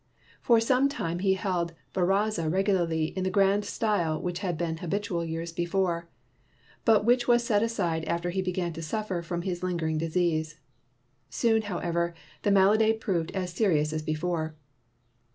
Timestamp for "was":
7.27-7.43